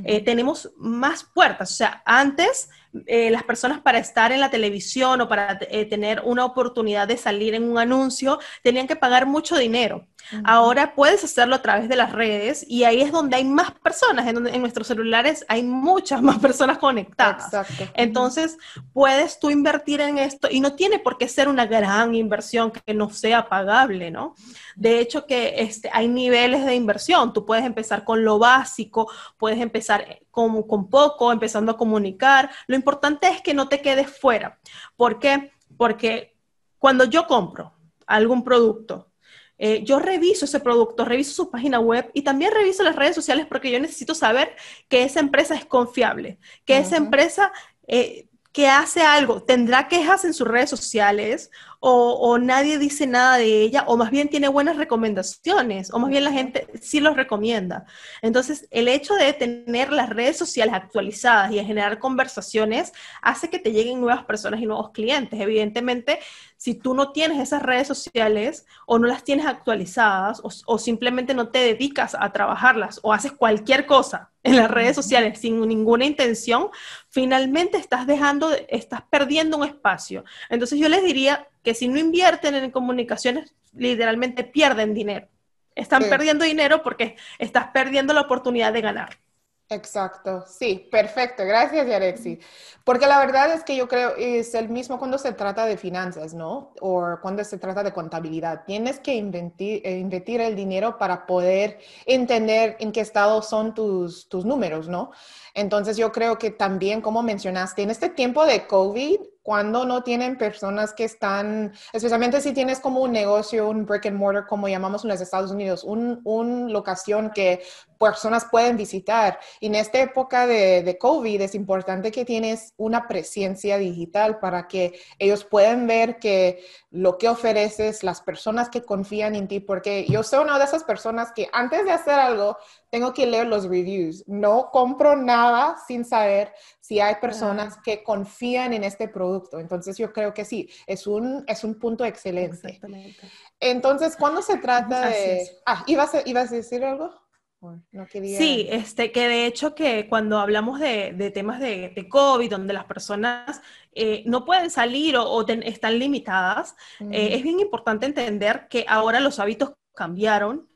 eh, 0.04 0.22
tenemos 0.22 0.72
más 0.76 1.24
puertas. 1.24 1.70
O 1.70 1.74
sea, 1.74 2.02
antes 2.04 2.70
eh, 3.06 3.30
las 3.30 3.42
personas 3.42 3.80
para 3.80 3.98
estar 3.98 4.32
en 4.32 4.40
la 4.40 4.50
televisión 4.50 5.20
o 5.20 5.28
para 5.28 5.58
eh, 5.70 5.84
tener 5.84 6.22
una 6.24 6.44
oportunidad 6.44 7.08
de 7.08 7.16
salir 7.16 7.54
en 7.54 7.64
un 7.64 7.78
anuncio 7.78 8.38
tenían 8.62 8.86
que 8.86 8.96
pagar 8.96 9.26
mucho 9.26 9.56
dinero. 9.56 10.06
Ahora 10.44 10.94
puedes 10.94 11.22
hacerlo 11.22 11.54
a 11.54 11.62
través 11.62 11.88
de 11.88 11.94
las 11.94 12.10
redes 12.10 12.64
y 12.68 12.82
ahí 12.82 13.00
es 13.00 13.12
donde 13.12 13.36
hay 13.36 13.44
más 13.44 13.70
personas, 13.70 14.26
en, 14.26 14.44
en 14.46 14.60
nuestros 14.60 14.88
celulares 14.88 15.44
hay 15.48 15.62
muchas 15.62 16.20
más 16.20 16.38
personas 16.40 16.78
conectadas. 16.78 17.44
Exacto. 17.44 17.84
Entonces, 17.94 18.58
puedes 18.92 19.38
tú 19.38 19.50
invertir 19.50 20.00
en 20.00 20.18
esto 20.18 20.48
y 20.50 20.60
no 20.60 20.74
tiene 20.74 20.98
por 20.98 21.16
qué 21.16 21.28
ser 21.28 21.48
una 21.48 21.66
gran 21.66 22.14
inversión 22.14 22.72
que 22.72 22.92
no 22.92 23.10
sea 23.10 23.48
pagable, 23.48 24.10
¿no? 24.10 24.34
De 24.74 25.00
hecho, 25.00 25.26
que 25.26 25.54
este, 25.62 25.90
hay 25.92 26.08
niveles 26.08 26.64
de 26.66 26.74
inversión. 26.74 27.32
Tú 27.32 27.46
puedes 27.46 27.64
empezar 27.64 28.04
con 28.04 28.24
lo 28.24 28.38
básico, 28.38 29.10
puedes 29.38 29.60
empezar 29.60 30.20
con, 30.30 30.62
con 30.64 30.90
poco, 30.90 31.32
empezando 31.32 31.72
a 31.72 31.76
comunicar. 31.78 32.50
Lo 32.66 32.75
importante 32.76 33.28
es 33.28 33.42
que 33.42 33.54
no 33.54 33.68
te 33.68 33.80
quedes 33.80 34.08
fuera. 34.08 34.60
¿Por 34.96 35.18
qué? 35.18 35.52
Porque 35.76 36.36
cuando 36.78 37.04
yo 37.04 37.26
compro 37.26 37.74
algún 38.06 38.44
producto, 38.44 39.10
eh, 39.58 39.82
yo 39.84 39.98
reviso 39.98 40.44
ese 40.44 40.60
producto, 40.60 41.04
reviso 41.04 41.32
su 41.32 41.50
página 41.50 41.80
web 41.80 42.10
y 42.12 42.22
también 42.22 42.52
reviso 42.52 42.82
las 42.82 42.96
redes 42.96 43.14
sociales 43.14 43.46
porque 43.46 43.70
yo 43.70 43.80
necesito 43.80 44.14
saber 44.14 44.54
que 44.88 45.02
esa 45.02 45.20
empresa 45.20 45.54
es 45.54 45.64
confiable, 45.64 46.38
que 46.64 46.76
esa 46.76 46.96
empresa 46.96 47.52
eh, 47.86 48.25
que 48.56 48.68
hace 48.68 49.02
algo 49.02 49.42
tendrá 49.42 49.86
quejas 49.86 50.24
en 50.24 50.32
sus 50.32 50.48
redes 50.48 50.70
sociales 50.70 51.50
o, 51.78 52.38
nadie 52.38 52.78
dice 52.78 53.06
nada 53.06 53.36
de 53.36 53.60
ella, 53.60 53.84
o 53.86 53.98
más 53.98 54.10
bien 54.10 54.30
tiene 54.30 54.48
buenas 54.48 54.78
recomendaciones, 54.78 55.92
o 55.92 55.98
más 55.98 56.08
bien 56.08 56.24
la 56.24 56.32
gente 56.32 56.66
sí 56.80 57.00
los 57.00 57.16
recomienda. 57.16 57.84
Entonces, 58.22 58.66
el 58.70 58.88
hecho 58.88 59.14
de 59.14 59.34
tener 59.34 59.92
las 59.92 60.08
redes 60.08 60.38
sociales 60.38 60.74
actualizadas 60.74 61.52
y 61.52 61.56
de 61.56 61.64
generar 61.64 61.98
conversaciones 61.98 62.92
hace 63.20 63.50
que 63.50 63.58
te 63.58 63.72
lleguen 63.72 64.00
nuevas 64.00 64.24
personas 64.24 64.58
y 64.60 64.66
nuevos 64.66 64.90
clientes. 64.90 65.38
Evidentemente, 65.38 66.18
si 66.66 66.74
tú 66.74 66.94
no 66.94 67.12
tienes 67.12 67.38
esas 67.38 67.62
redes 67.62 67.86
sociales 67.86 68.66
o 68.86 68.98
no 68.98 69.06
las 69.06 69.22
tienes 69.22 69.46
actualizadas 69.46 70.42
o, 70.42 70.78
simplemente 70.78 71.32
no 71.32 71.50
te 71.50 71.60
dedicas 71.60 72.16
a 72.18 72.32
trabajarlas 72.32 72.98
o 73.04 73.12
haces 73.12 73.30
cualquier 73.30 73.86
cosa 73.86 74.32
en 74.42 74.56
las 74.56 74.68
redes 74.68 74.96
sociales 74.96 75.38
sin 75.38 75.60
ninguna 75.60 76.06
intención, 76.06 76.70
finalmente 77.08 77.78
estás 77.78 78.08
dejando, 78.08 78.50
estás 78.68 79.02
perdiendo 79.08 79.58
un 79.58 79.64
espacio. 79.64 80.24
Entonces 80.50 80.80
yo 80.80 80.88
les 80.88 81.04
diría, 81.04 81.46
que 81.62 81.72
si 81.72 81.86
no 81.86 82.00
invierten 82.00 82.56
en 82.56 82.72
comunicaciones, 82.72 83.54
literalmente 83.72 84.42
pierden 84.42 84.92
dinero. 84.92 85.28
Están 85.76 86.02
perdiendo 86.08 86.44
dinero 86.44 86.82
porque 86.82 87.14
estás 87.38 87.68
perdiendo 87.68 88.12
la 88.12 88.22
oportunidad 88.22 88.72
de 88.72 88.80
ganar. 88.80 89.20
Exacto, 89.68 90.44
sí, 90.46 90.86
perfecto, 90.92 91.44
gracias 91.44 91.88
Yarexi. 91.88 92.38
Porque 92.84 93.08
la 93.08 93.18
verdad 93.18 93.52
es 93.52 93.64
que 93.64 93.74
yo 93.74 93.88
creo 93.88 94.14
es 94.16 94.54
el 94.54 94.68
mismo 94.68 94.96
cuando 94.96 95.18
se 95.18 95.32
trata 95.32 95.66
de 95.66 95.76
finanzas, 95.76 96.34
¿no? 96.34 96.72
O 96.80 97.04
cuando 97.20 97.42
se 97.42 97.58
trata 97.58 97.82
de 97.82 97.92
contabilidad. 97.92 98.62
Tienes 98.64 99.00
que 99.00 99.14
invertir, 99.16 99.82
eh, 99.84 99.98
invertir 99.98 100.40
el 100.40 100.54
dinero 100.54 100.98
para 100.98 101.26
poder 101.26 101.80
entender 102.06 102.76
en 102.78 102.92
qué 102.92 103.00
estado 103.00 103.42
son 103.42 103.74
tus, 103.74 104.28
tus 104.28 104.44
números, 104.44 104.88
¿no? 104.88 105.10
Entonces 105.52 105.96
yo 105.96 106.12
creo 106.12 106.38
que 106.38 106.52
también, 106.52 107.00
como 107.00 107.24
mencionaste, 107.24 107.82
en 107.82 107.90
este 107.90 108.08
tiempo 108.08 108.46
de 108.46 108.68
COVID, 108.68 109.18
cuando 109.46 109.86
no 109.86 110.02
tienen 110.02 110.36
personas 110.36 110.92
que 110.92 111.04
están, 111.04 111.72
especialmente 111.92 112.40
si 112.40 112.52
tienes 112.52 112.80
como 112.80 113.00
un 113.00 113.12
negocio, 113.12 113.68
un 113.68 113.86
brick 113.86 114.06
and 114.06 114.18
mortar, 114.18 114.44
como 114.48 114.66
llamamos 114.66 115.04
en 115.04 115.10
los 115.10 115.20
Estados 115.20 115.52
Unidos, 115.52 115.84
una 115.84 116.18
un 116.24 116.72
locación 116.72 117.30
que 117.30 117.62
personas 117.96 118.46
pueden 118.50 118.76
visitar. 118.76 119.38
Y 119.60 119.68
en 119.68 119.76
esta 119.76 120.00
época 120.00 120.48
de, 120.48 120.82
de, 120.82 120.98
COVID 120.98 121.40
es 121.40 121.54
importante 121.54 122.10
que 122.10 122.24
tienes 122.24 122.74
una 122.76 123.06
presencia 123.06 123.78
digital 123.78 124.40
para 124.40 124.66
que 124.66 124.98
ellos 125.20 125.44
puedan 125.44 125.86
ver 125.86 126.18
que 126.18 126.64
lo 126.90 127.16
que 127.16 127.28
ofreces, 127.28 128.02
las 128.02 128.22
personas 128.22 128.68
que 128.68 128.82
confían 128.82 129.36
en 129.36 129.46
ti, 129.46 129.60
porque 129.60 130.06
yo 130.08 130.24
soy 130.24 130.42
una 130.42 130.58
de 130.58 130.64
esas 130.64 130.82
personas 130.82 131.30
que 131.30 131.48
antes 131.52 131.84
de 131.84 131.92
hacer 131.92 132.14
algo, 132.14 132.58
tengo 132.96 133.12
que 133.12 133.26
leer 133.26 133.46
los 133.46 133.68
reviews. 133.68 134.24
No 134.26 134.70
compro 134.72 135.16
nada 135.16 135.76
sin 135.86 136.02
saber 136.02 136.50
si 136.80 136.98
hay 136.98 137.16
personas 137.16 137.76
que 137.84 138.02
confían 138.02 138.72
en 138.72 138.84
este 138.84 139.06
producto. 139.06 139.60
Entonces 139.60 139.98
yo 139.98 140.14
creo 140.14 140.32
que 140.32 140.46
sí, 140.46 140.70
es 140.86 141.06
un, 141.06 141.44
es 141.46 141.62
un 141.62 141.78
punto 141.78 142.06
excelente. 142.06 142.68
Exactamente. 142.68 143.20
Entonces, 143.60 144.16
cuando 144.16 144.40
se 144.40 144.56
trata 144.56 145.10
de... 145.10 145.46
Ah, 145.66 145.84
¿ibas 145.86 146.14
a, 146.14 146.22
¿ibas 146.24 146.50
a 146.50 146.54
decir 146.54 146.82
algo? 146.86 147.12
No 147.60 148.06
quería... 148.06 148.38
Sí, 148.38 148.66
este, 148.70 149.12
que 149.12 149.28
de 149.28 149.44
hecho 149.44 149.74
que 149.74 150.08
cuando 150.08 150.38
hablamos 150.38 150.80
de, 150.80 151.12
de 151.12 151.30
temas 151.30 151.60
de, 151.60 151.92
de, 151.94 152.08
COVID, 152.08 152.50
donde 152.50 152.72
las 152.72 152.86
personas 152.86 153.60
eh, 153.92 154.22
no 154.24 154.46
pueden 154.46 154.70
salir 154.70 155.18
o, 155.18 155.46
están 155.46 155.98
limitadas, 155.98 156.76
eh, 157.10 157.34
es 157.34 157.42
bien 157.42 157.60
importante 157.60 158.06
entender 158.06 158.68
que 158.70 158.86
ahora 158.88 159.20
los 159.20 159.38
hábitos 159.38 159.74
cambiaron. 159.94 160.66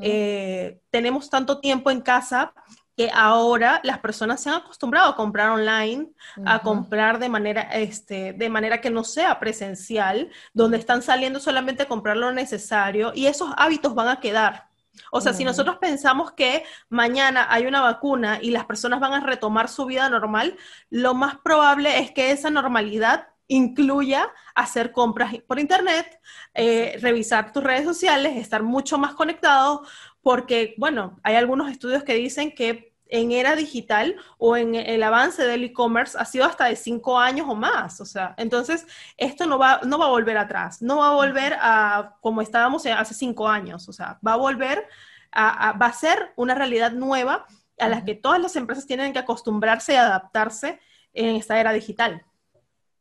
Eh, 0.00 0.80
tenemos 0.90 1.28
tanto 1.30 1.60
tiempo 1.60 1.90
en 1.90 2.00
casa 2.00 2.52
que 2.96 3.10
ahora 3.14 3.80
las 3.84 4.00
personas 4.00 4.42
se 4.42 4.48
han 4.48 4.56
acostumbrado 4.56 5.10
a 5.10 5.14
comprar 5.14 5.50
online, 5.50 6.08
a 6.44 6.58
comprar 6.62 7.20
de 7.20 7.28
manera, 7.28 7.62
este, 7.62 8.32
de 8.32 8.48
manera 8.48 8.80
que 8.80 8.90
no 8.90 9.04
sea 9.04 9.38
presencial, 9.38 10.30
donde 10.52 10.78
están 10.78 11.00
saliendo 11.00 11.38
solamente 11.38 11.84
a 11.84 11.88
comprar 11.88 12.16
lo 12.16 12.32
necesario 12.32 13.12
y 13.14 13.26
esos 13.26 13.50
hábitos 13.56 13.94
van 13.94 14.08
a 14.08 14.18
quedar. 14.18 14.68
O 15.12 15.20
sea, 15.20 15.32
si 15.32 15.44
nosotros 15.44 15.76
pensamos 15.78 16.32
que 16.32 16.64
mañana 16.88 17.46
hay 17.48 17.66
una 17.66 17.80
vacuna 17.80 18.40
y 18.42 18.50
las 18.50 18.64
personas 18.64 18.98
van 18.98 19.12
a 19.12 19.20
retomar 19.20 19.68
su 19.68 19.86
vida 19.86 20.08
normal, 20.08 20.56
lo 20.90 21.14
más 21.14 21.36
probable 21.38 22.00
es 22.00 22.10
que 22.10 22.32
esa 22.32 22.50
normalidad 22.50 23.28
incluya 23.48 24.30
hacer 24.54 24.92
compras 24.92 25.34
por 25.46 25.58
internet, 25.58 26.20
eh, 26.54 26.98
revisar 27.00 27.52
tus 27.52 27.64
redes 27.64 27.84
sociales, 27.84 28.36
estar 28.36 28.62
mucho 28.62 28.98
más 28.98 29.14
conectado, 29.14 29.82
porque, 30.22 30.74
bueno, 30.78 31.18
hay 31.22 31.36
algunos 31.36 31.70
estudios 31.70 32.04
que 32.04 32.14
dicen 32.14 32.54
que 32.54 32.94
en 33.10 33.32
era 33.32 33.56
digital 33.56 34.16
o 34.36 34.56
en 34.56 34.74
el 34.74 35.02
avance 35.02 35.42
del 35.42 35.64
e-commerce 35.64 36.16
ha 36.18 36.24
sido 36.24 36.44
hasta 36.44 36.66
de 36.66 36.76
cinco 36.76 37.18
años 37.18 37.46
o 37.48 37.54
más. 37.54 38.00
O 38.00 38.04
sea, 38.04 38.34
entonces 38.36 38.86
esto 39.16 39.46
no 39.46 39.58
va, 39.58 39.80
no 39.84 39.98
va 39.98 40.06
a 40.06 40.10
volver 40.10 40.36
atrás, 40.36 40.82
no 40.82 40.98
va 40.98 41.08
a 41.08 41.14
volver 41.14 41.56
a 41.60 42.16
como 42.20 42.42
estábamos 42.42 42.84
hace 42.86 43.14
cinco 43.14 43.48
años. 43.48 43.88
O 43.88 43.92
sea, 43.92 44.18
va 44.26 44.34
a 44.34 44.36
volver 44.36 44.86
a, 45.32 45.72
va 45.72 45.86
a 45.86 45.92
ser 45.92 46.32
una 46.36 46.54
realidad 46.54 46.92
nueva 46.92 47.46
a 47.78 47.88
la 47.88 48.04
que 48.04 48.14
todas 48.14 48.40
las 48.40 48.56
empresas 48.56 48.86
tienen 48.86 49.12
que 49.12 49.18
acostumbrarse 49.20 49.94
y 49.94 49.96
adaptarse 49.96 50.80
en 51.12 51.36
esta 51.36 51.58
era 51.60 51.72
digital. 51.72 52.24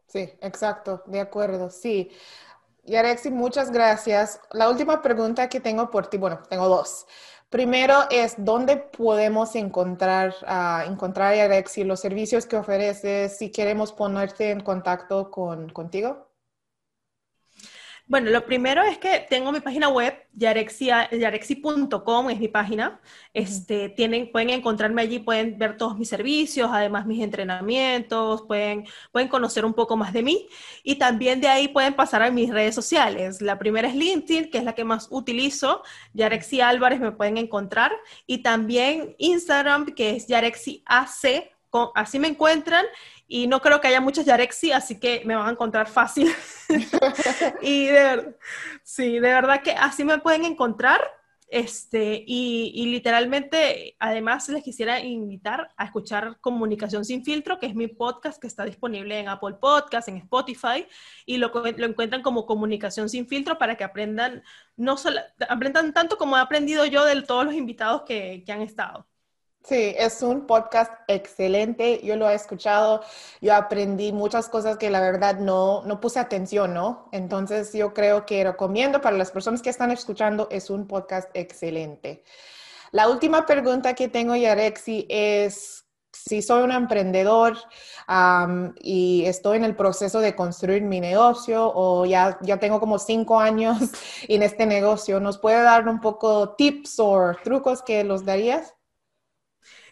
Sí, 0.07 0.19
exacto, 0.41 1.03
de 1.07 1.19
acuerdo, 1.19 1.69
sí. 1.69 2.11
Y 2.85 2.95
Arexi, 2.95 3.29
muchas 3.31 3.71
gracias. 3.71 4.39
La 4.51 4.69
última 4.69 5.01
pregunta 5.01 5.49
que 5.49 5.59
tengo 5.59 5.89
por 5.91 6.07
ti, 6.07 6.17
bueno, 6.17 6.41
tengo 6.49 6.69
dos. 6.69 7.05
Primero 7.49 7.95
es, 8.11 8.35
¿dónde 8.37 8.77
podemos 8.77 9.55
encontrar, 9.55 10.35
uh, 10.43 10.89
encontrar 10.89 11.35
Yarexi, 11.35 11.83
los 11.83 11.99
servicios 12.01 12.45
que 12.45 12.57
ofreces, 12.57 13.37
si 13.37 13.51
queremos 13.51 13.91
ponerte 13.93 14.51
en 14.51 14.61
contacto 14.61 15.31
con, 15.31 15.69
contigo? 15.69 16.26
Bueno, 18.09 18.31
lo 18.31 18.45
primero 18.45 18.83
es 18.83 18.97
que 18.99 19.25
tengo 19.29 19.51
mi 19.51 19.59
página 19.59 19.89
web, 19.89 20.13
yarexi.com 20.31 22.29
es 22.29 22.39
mi 22.39 22.47
página. 22.47 23.01
Este, 23.33 23.89
tienen, 23.89 24.31
pueden 24.31 24.49
encontrarme 24.51 25.01
allí, 25.01 25.19
pueden 25.19 25.57
ver 25.57 25.75
todos 25.75 25.97
mis 25.97 26.07
servicios, 26.07 26.69
además 26.71 27.05
mis 27.05 27.21
entrenamientos, 27.21 28.43
pueden, 28.47 28.85
pueden 29.11 29.27
conocer 29.27 29.65
un 29.65 29.73
poco 29.73 29.97
más 29.97 30.13
de 30.13 30.23
mí 30.23 30.47
y 30.83 30.95
también 30.95 31.41
de 31.41 31.49
ahí 31.49 31.67
pueden 31.67 31.95
pasar 31.95 32.23
a 32.23 32.31
mis 32.31 32.49
redes 32.49 32.73
sociales. 32.73 33.41
La 33.41 33.59
primera 33.59 33.89
es 33.89 33.95
LinkedIn, 33.95 34.51
que 34.51 34.59
es 34.59 34.63
la 34.63 34.73
que 34.73 34.85
más 34.85 35.09
utilizo. 35.11 35.83
Yarexi 36.13 36.61
Álvarez 36.61 37.01
me 37.01 37.11
pueden 37.11 37.35
encontrar 37.37 37.91
y 38.25 38.37
también 38.37 39.15
Instagram, 39.17 39.87
que 39.87 40.11
es 40.11 40.27
Yarexi 40.27 40.81
AC, 40.85 41.56
así 41.95 42.19
me 42.19 42.27
encuentran 42.27 42.85
y 43.27 43.47
no 43.47 43.61
creo 43.61 43.81
que 43.81 43.89
haya 43.89 44.01
muchas 44.01 44.25
Yarexi, 44.25 44.71
así 44.71 44.99
que 44.99 45.21
me 45.25 45.35
van 45.35 45.47
a 45.47 45.51
encontrar 45.51 45.87
fácil. 45.87 46.33
y 47.61 47.87
de, 47.87 48.35
sí, 48.83 49.13
de 49.13 49.19
verdad 49.19 49.61
que 49.61 49.71
así 49.71 50.03
me 50.05 50.19
pueden 50.19 50.45
encontrar. 50.45 51.01
Este, 51.49 52.25
y, 52.27 52.85
literalmente, 52.87 53.95
además, 53.99 54.49
les 54.49 54.63
quisiera 54.63 54.99
invitar 54.99 55.73
a 55.77 55.85
escuchar 55.85 56.39
Comunicación 56.41 57.05
sin 57.05 57.23
filtro, 57.23 57.57
que 57.57 57.67
es 57.67 57.75
mi 57.75 57.87
podcast 57.87 58.39
que 58.39 58.47
está 58.47 58.65
disponible 58.65 59.17
en 59.17 59.29
Apple 59.29 59.55
Podcast, 59.59 60.09
en 60.09 60.17
Spotify, 60.17 60.85
y 61.25 61.37
lo, 61.37 61.51
lo 61.53 61.85
encuentran 61.85 62.21
como 62.21 62.45
Comunicación 62.45 63.07
sin 63.07 63.27
filtro 63.27 63.57
para 63.57 63.75
que 63.75 63.85
aprendan, 63.85 64.43
no 64.75 64.97
solo, 64.97 65.21
aprendan 65.47 65.93
tanto 65.93 66.17
como 66.17 66.37
he 66.37 66.41
aprendido 66.41 66.85
yo 66.85 67.05
de 67.05 67.21
todos 67.21 67.45
los 67.45 67.53
invitados 67.53 68.01
que, 68.03 68.43
que 68.45 68.51
han 68.51 68.61
estado. 68.61 69.07
Sí, 69.67 69.93
es 69.97 70.21
un 70.21 70.47
podcast 70.47 70.93
excelente. 71.09 71.99
Yo 72.01 72.15
lo 72.15 72.29
he 72.29 72.33
escuchado, 72.35 73.01
yo 73.41 73.53
aprendí 73.53 74.13
muchas 74.13 74.47
cosas 74.47 74.77
que 74.77 74.89
la 74.89 75.01
verdad 75.01 75.39
no, 75.39 75.83
no 75.83 75.99
puse 75.99 76.19
atención, 76.19 76.73
¿no? 76.73 77.09
Entonces 77.11 77.73
yo 77.73 77.93
creo 77.93 78.25
que 78.25 78.45
recomiendo 78.45 79.01
para 79.01 79.17
las 79.17 79.29
personas 79.29 79.61
que 79.61 79.69
están 79.69 79.91
escuchando, 79.91 80.47
es 80.51 80.69
un 80.69 80.87
podcast 80.87 81.29
excelente. 81.33 82.23
La 82.91 83.09
última 83.09 83.45
pregunta 83.45 83.93
que 83.93 84.07
tengo, 84.07 84.37
Yarexi, 84.37 85.05
es 85.09 85.85
si 86.13 86.41
soy 86.41 86.63
un 86.63 86.71
emprendedor 86.71 87.57
y 88.79 89.25
estoy 89.25 89.57
en 89.57 89.65
el 89.65 89.75
proceso 89.75 90.21
de 90.21 90.33
construir 90.33 90.83
mi 90.83 91.01
negocio 91.01 91.69
o 91.75 92.05
ya, 92.05 92.37
ya 92.41 92.57
tengo 92.57 92.79
como 92.79 92.99
cinco 92.99 93.37
años 93.37 93.79
en 94.29 94.43
este 94.43 94.65
negocio, 94.65 95.19
¿nos 95.19 95.37
puede 95.37 95.61
dar 95.61 95.89
un 95.89 95.99
poco 95.99 96.55
tips 96.55 97.01
o 97.01 97.33
trucos 97.43 97.81
que 97.81 98.05
los 98.05 98.23
darías? 98.23 98.76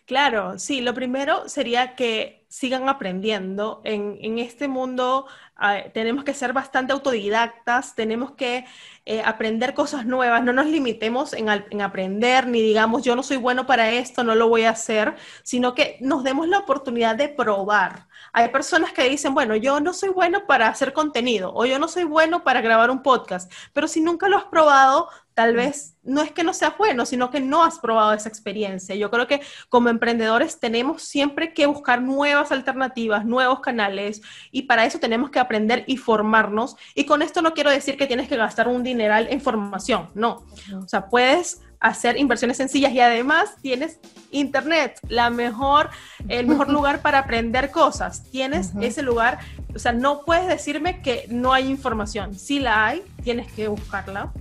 Claro, 0.05 0.59
sí, 0.59 0.81
lo 0.81 0.93
primero 0.93 1.49
sería 1.49 1.95
que 1.95 2.44
sigan 2.55 2.87
aprendiendo. 2.87 3.81
En, 3.83 4.17
en 4.21 4.39
este 4.39 4.69
mundo 4.69 5.27
ah, 5.57 5.79
tenemos 5.93 6.23
que 6.23 6.33
ser 6.33 6.53
bastante 6.53 6.93
autodidactas, 6.93 7.95
tenemos 7.95 8.31
que 8.31 8.65
eh, 9.05 9.21
aprender 9.25 9.73
cosas 9.73 10.05
nuevas, 10.05 10.41
no 10.41 10.53
nos 10.53 10.67
limitemos 10.67 11.33
en, 11.33 11.49
en, 11.49 11.81
aprender, 11.81 12.47
ni 12.47 12.61
digamos 12.61 13.03
yo 13.03 13.13
no 13.13 13.23
soy 13.23 13.35
bueno 13.35 13.65
para 13.65 13.91
esto, 13.91 14.23
no 14.23 14.35
lo 14.35 14.47
voy 14.47 14.63
a 14.63 14.69
hacer, 14.69 15.15
sino 15.43 15.75
que 15.75 15.97
nos 15.99 16.23
demos 16.23 16.47
la 16.47 16.59
oportunidad 16.59 17.17
de 17.17 17.27
probar. 17.27 18.07
Hay 18.31 18.47
personas 18.49 18.93
que 18.93 19.09
dicen, 19.09 19.33
bueno, 19.33 19.57
yo 19.57 19.81
no 19.81 19.93
soy 19.93 20.09
bueno 20.09 20.47
para 20.47 20.69
hacer 20.69 20.93
contenido 20.93 21.51
o 21.53 21.65
yo 21.65 21.77
no 21.77 21.89
soy 21.89 22.05
bueno 22.05 22.45
para 22.45 22.61
grabar 22.61 22.89
un 22.89 23.03
podcast, 23.03 23.51
pero 23.73 23.89
si 23.89 23.99
nunca 23.99 24.29
lo 24.29 24.37
has 24.37 24.45
probado, 24.45 25.09
tal 25.35 25.53
vez 25.53 25.97
no 26.01 26.21
es 26.21 26.31
que 26.31 26.43
no 26.43 26.53
sea 26.53 26.75
bueno, 26.77 27.05
sino 27.05 27.29
que 27.29 27.41
no 27.41 27.63
has 27.63 27.79
probado 27.79 28.13
esa 28.13 28.29
experiencia. 28.29 28.95
Yo 28.95 29.11
creo 29.11 29.27
que 29.27 29.41
como 29.69 29.89
emprendedores 29.89 30.59
tenemos 30.59 31.03
siempre 31.03 31.53
que 31.53 31.65
buscar 31.65 32.01
nuevas 32.01 32.44
alternativas, 32.51 33.25
nuevos 33.25 33.59
canales, 33.59 34.21
y 34.51 34.63
para 34.63 34.85
eso 34.85 34.99
tenemos 34.99 35.29
que 35.29 35.39
aprender 35.39 35.83
y 35.87 35.97
formarnos. 35.97 36.75
Y 36.93 37.05
con 37.05 37.21
esto 37.21 37.41
no 37.41 37.53
quiero 37.53 37.69
decir 37.69 37.97
que 37.97 38.07
tienes 38.07 38.27
que 38.27 38.37
gastar 38.37 38.67
un 38.67 38.83
dineral 38.83 39.27
en 39.29 39.41
formación, 39.41 40.09
no. 40.13 40.43
O 40.75 40.87
sea, 40.87 41.07
puedes 41.07 41.61
hacer 41.79 42.17
inversiones 42.17 42.57
sencillas 42.57 42.91
y 42.93 42.99
además 42.99 43.55
tienes 43.61 43.99
internet, 44.31 44.99
la 45.07 45.29
mejor, 45.29 45.89
el 46.29 46.47
mejor 46.47 46.69
lugar 46.71 47.01
para 47.01 47.19
aprender 47.19 47.71
cosas. 47.71 48.23
Tienes 48.31 48.71
ese 48.81 49.01
lugar, 49.01 49.39
o 49.73 49.79
sea, 49.79 49.91
no 49.91 50.21
puedes 50.25 50.47
decirme 50.47 51.01
que 51.01 51.27
no 51.29 51.53
hay 51.53 51.69
información. 51.69 52.33
Si 52.33 52.59
la 52.59 52.87
hay, 52.87 53.03
tienes 53.23 53.51
que 53.51 53.67
buscarla 53.67 54.31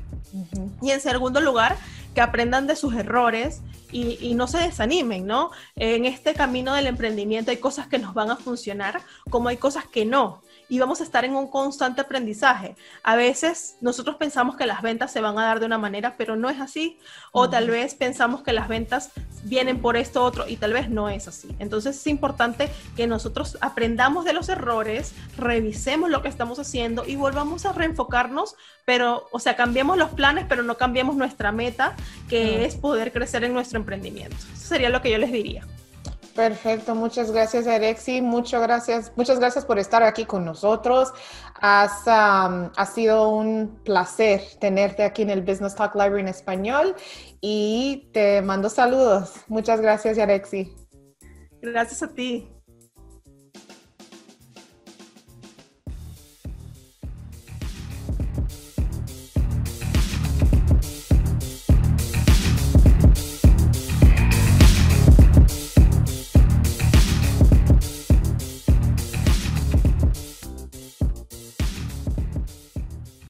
y 0.83 0.91
en 0.91 1.01
segundo 1.01 1.41
lugar, 1.41 1.77
que 2.15 2.21
aprendan 2.21 2.67
de 2.67 2.77
sus 2.77 2.95
errores 2.95 3.61
y, 3.91 4.35
no 4.35 4.49
se 4.49 4.59
desanimen, 4.59 5.27
¿no? 5.27 5.51
En 5.77 6.05
este 6.05 6.35
camino 6.35 6.75
del 6.75 6.89
emprendimiento 6.89 7.51
hay 7.53 7.59
cosas 7.59 7.87
que 7.87 7.99
nos 7.99 8.13
van 8.13 8.31
a 8.31 8.37
funcionar, 8.37 9.01
como 9.31 9.49
hay 9.49 9.57
cosas 9.57 9.85
que 9.87 10.05
no 10.05 10.43
y 10.69 10.79
vamos 10.79 11.01
a 11.01 11.05
estar 11.05 11.25
en 11.25 11.35
un 11.35 11.49
constante 11.49 12.01
aprendizaje. 12.01 12.77
A 13.03 13.17
veces 13.17 13.77
nosotros 13.81 14.17
pensamos 14.17 14.57
que 14.57 14.67
las 14.67 14.83
ventas 14.83 15.13
se 15.13 15.21
van 15.21 15.39
a 15.39 15.45
dar 15.45 15.61
de 15.61 15.67
una 15.67 15.79
manera, 15.79 16.15
pero 16.17 16.37
no 16.37 16.51
es 16.51 16.61
así. 16.61 16.99
O 17.33 17.51
tal 17.51 17.71
vez 17.71 17.95
pensamos 17.95 18.43
que 18.43 18.53
las 18.53 18.69
ventas 18.69 19.11
vienen 19.45 19.81
por 19.81 19.97
esto 19.97 20.23
otro 20.23 20.49
y 20.49 20.57
tal 20.57 20.73
vez 20.73 20.89
no 20.89 21.09
es 21.09 21.29
así. 21.29 21.55
Entonces 21.59 21.97
es 21.97 22.07
importante 22.07 22.71
que 22.97 23.07
nosotros 23.07 23.59
aprendamos 23.61 24.25
de 24.25 24.33
los 24.33 24.49
errores, 24.49 25.13
revisemos 25.37 26.11
lo 26.11 26.23
que 26.23 26.29
estamos 26.29 26.59
haciendo 26.59 27.05
y 27.07 27.17
volvamos 27.17 27.67
a 27.67 27.73
reenfocarnos, 27.73 28.57
pero, 28.85 29.29
o 29.33 29.39
sea, 29.39 29.57
cambiemos 29.57 29.97
los 29.97 30.11
planes, 30.11 30.47
pero 30.49 30.63
no 30.63 30.77
cambiemos 30.77 31.17
nuestra 31.17 31.53
meta, 31.53 31.95
que 32.29 32.65
es 32.65 32.77
poder 32.77 33.13
crecer 33.13 33.45
en 33.45 33.53
nuestro 33.53 33.79
emprendimiento. 33.79 34.37
Eso 34.55 34.69
sería 34.69 34.89
lo 34.89 35.03
que 35.03 35.11
yo 35.11 35.19
les 35.19 35.33
diría. 35.33 35.67
Perfecto, 36.35 36.97
muchas 36.97 37.31
gracias 37.31 37.67
Alexi, 37.69 38.21
muchas 38.21 38.61
gracias, 38.61 39.13
muchas 39.15 39.39
gracias 39.39 39.65
por 39.65 39.79
estar 39.79 40.03
aquí 40.03 40.25
con 40.25 40.45
nosotros. 40.45 41.13
Ha 41.61 42.91
sido 42.93 43.29
un 43.29 43.81
placer 43.85 44.43
tenerte 44.61 45.05
aquí 45.05 45.23
en 45.23 45.31
el 45.31 45.43
Business 45.43 45.77
Talk 45.77 45.95
Library 45.95 46.23
en 46.23 46.29
español 46.29 46.97
y 47.41 48.11
te 48.13 48.43
mando 48.43 48.69
saludos. 48.69 49.35
Muchas 49.47 49.81
gracias 49.81 50.19
Alexi. 50.19 50.75
Gracias 51.63 52.03
a 52.03 52.09
ti. 52.09 52.54